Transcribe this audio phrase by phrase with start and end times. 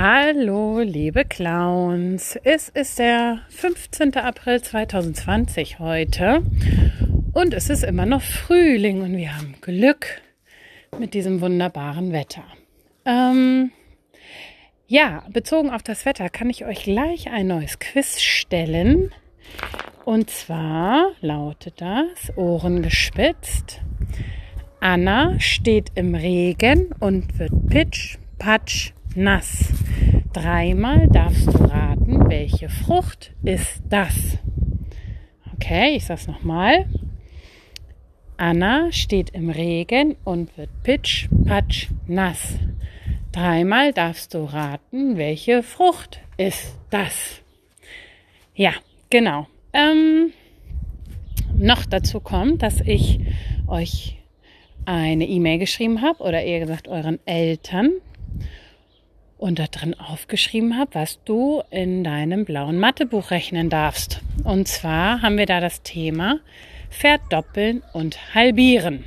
[0.00, 2.38] Hallo, liebe Clowns.
[2.44, 4.14] Es ist der 15.
[4.14, 6.44] April 2020 heute
[7.32, 10.22] und es ist immer noch Frühling und wir haben Glück
[11.00, 12.44] mit diesem wunderbaren Wetter.
[13.06, 13.72] Ähm,
[14.86, 19.10] ja, bezogen auf das Wetter kann ich euch gleich ein neues Quiz stellen.
[20.04, 23.80] Und zwar lautet das Ohren gespitzt.
[24.78, 29.72] Anna steht im Regen und wird pitsch, patsch, nass.
[30.40, 34.38] Dreimal darfst du raten, welche Frucht ist das?
[35.54, 36.86] Okay, ich sag's nochmal.
[38.36, 42.56] Anna steht im Regen und wird pitsch, patsch, nass.
[43.32, 47.40] Dreimal darfst du raten, welche Frucht ist das?
[48.54, 48.74] Ja,
[49.10, 49.48] genau.
[49.72, 50.32] Ähm,
[51.58, 53.18] noch dazu kommt, dass ich
[53.66, 54.18] euch
[54.84, 57.90] eine E-Mail geschrieben habe oder eher gesagt euren Eltern
[59.38, 64.20] und da drin aufgeschrieben habe, was du in deinem blauen Mathebuch rechnen darfst.
[64.44, 66.40] Und zwar haben wir da das Thema
[66.90, 69.04] Verdoppeln und Halbieren.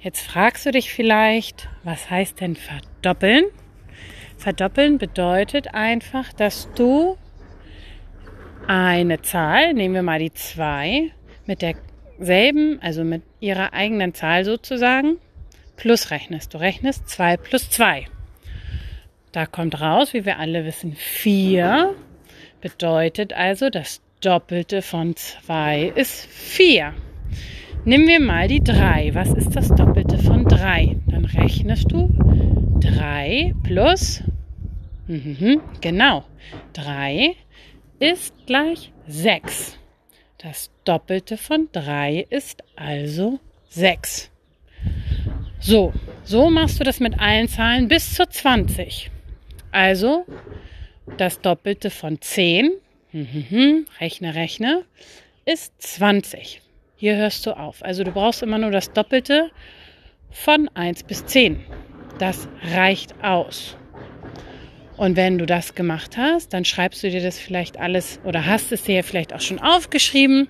[0.00, 3.44] Jetzt fragst du dich vielleicht, was heißt denn verdoppeln?
[4.38, 7.16] Verdoppeln bedeutet einfach, dass du
[8.66, 11.10] eine Zahl, nehmen wir mal die 2,
[11.46, 15.18] mit derselben, also mit ihrer eigenen Zahl sozusagen,
[15.76, 16.54] plus rechnest.
[16.54, 18.06] Du rechnest 2 plus 2.
[19.36, 21.94] Da kommt raus, wie wir alle wissen, 4
[22.62, 26.94] bedeutet also, das Doppelte von 2 ist 4.
[27.84, 29.10] Nehmen wir mal die 3.
[29.12, 30.96] Was ist das Doppelte von 3?
[31.08, 32.08] Dann rechnest du
[32.80, 34.24] 3 plus,
[35.06, 36.24] mhm, genau,
[36.72, 37.36] 3
[37.98, 39.78] ist gleich 6.
[40.38, 44.30] Das Doppelte von 3 ist also 6.
[45.60, 45.92] So,
[46.24, 49.10] so machst du das mit allen Zahlen bis zur 20.
[49.76, 50.24] Also
[51.18, 52.72] das Doppelte von 10,
[53.12, 54.86] mhm, rechne, rechne,
[55.44, 56.62] ist 20.
[56.96, 57.84] Hier hörst du auf.
[57.84, 59.50] Also du brauchst immer nur das Doppelte
[60.30, 61.62] von 1 bis 10.
[62.18, 63.76] Das reicht aus.
[64.96, 68.72] Und wenn du das gemacht hast, dann schreibst du dir das vielleicht alles oder hast
[68.72, 70.48] es dir vielleicht auch schon aufgeschrieben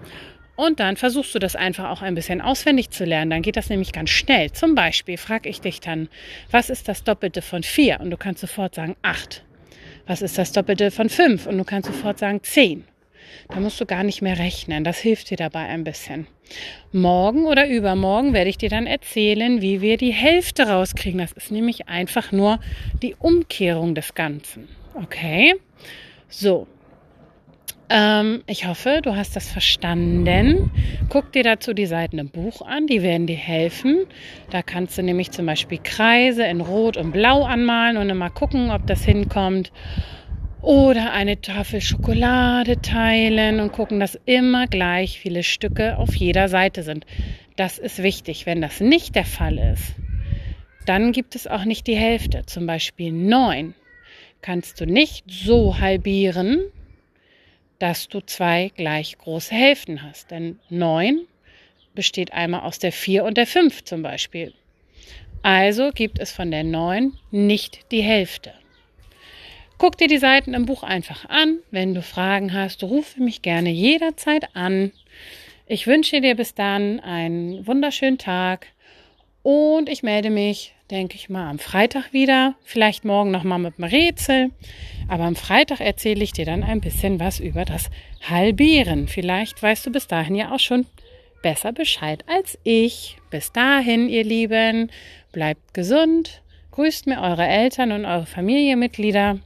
[0.57, 3.31] und dann versuchst du das einfach auch ein bisschen auswendig zu lernen.
[3.31, 4.51] Dann geht das nämlich ganz schnell.
[4.53, 6.09] Zum Beispiel frage ich dich dann,
[6.51, 8.01] was ist das Doppelte von 4?
[8.01, 9.45] Und du kannst sofort sagen 8.
[10.07, 11.47] Was ist das Doppelte von 5?
[11.47, 12.85] Und du kannst sofort sagen 10.
[13.49, 14.85] Da musst du gar nicht mehr rechnen.
[14.85, 16.27] Das hilft dir dabei ein bisschen.
[16.93, 21.19] Morgen oder übermorgen werde ich dir dann erzählen, wie wir die Hälfte rauskriegen.
[21.19, 22.61] Das ist nämlich einfach nur
[23.03, 24.69] die Umkehrung des Ganzen.
[24.95, 25.55] Okay?
[26.29, 26.67] So,
[27.89, 30.71] ähm, ich hoffe, du hast das verstanden.
[31.09, 34.07] Guck dir dazu die Seiten im Buch an, die werden dir helfen.
[34.51, 38.71] Da kannst du nämlich zum Beispiel Kreise in Rot und Blau anmalen und mal gucken,
[38.71, 39.73] ob das hinkommt.
[40.63, 46.83] Oder eine Tafel Schokolade teilen und gucken, dass immer gleich viele Stücke auf jeder Seite
[46.83, 47.07] sind.
[47.55, 48.47] Das ist wichtig.
[48.47, 49.95] Wenn das nicht der Fall ist,
[50.87, 52.45] dann gibt es auch nicht die Hälfte.
[52.47, 53.75] Zum Beispiel 9
[54.43, 56.61] kannst du nicht so halbieren,
[57.79, 60.31] dass du zwei gleich große Hälften hast.
[60.31, 61.21] Denn 9
[61.95, 64.55] besteht einmal aus der 4 und der 5 zum Beispiel.
[65.43, 68.53] Also gibt es von der 9 nicht die Hälfte.
[69.79, 71.59] Guck dir die Seiten im Buch einfach an.
[71.71, 74.93] Wenn du Fragen hast, rufe mich gerne jederzeit an.
[75.67, 78.69] Ich wünsche dir bis dann einen wunderschönen Tag
[79.43, 82.55] und ich melde mich, denke ich mal, am Freitag wieder.
[82.63, 84.51] Vielleicht morgen nochmal mit einem Rätsel.
[85.09, 87.91] Aber am Freitag erzähle ich dir dann ein bisschen was über das
[88.29, 89.09] Halbieren.
[89.09, 90.87] Vielleicht weißt du bis dahin ja auch schon
[91.43, 93.17] besser Bescheid als ich.
[93.31, 94.91] Bis dahin, ihr Lieben,
[95.33, 96.43] bleibt gesund,
[96.73, 99.39] grüßt mir eure Eltern und eure Familienmitglieder.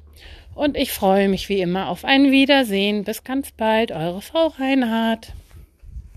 [0.54, 3.04] Und ich freue mich wie immer auf ein Wiedersehen.
[3.04, 5.32] Bis ganz bald, eure Frau Reinhardt.